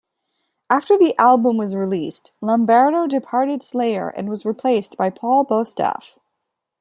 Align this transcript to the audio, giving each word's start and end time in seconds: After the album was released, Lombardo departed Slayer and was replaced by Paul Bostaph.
After 0.67 0.97
the 0.97 1.13
album 1.19 1.57
was 1.57 1.75
released, 1.75 2.31
Lombardo 2.41 3.05
departed 3.05 3.61
Slayer 3.61 4.07
and 4.07 4.29
was 4.29 4.47
replaced 4.47 4.97
by 4.97 5.11
Paul 5.11 5.45
Bostaph. 5.45 6.15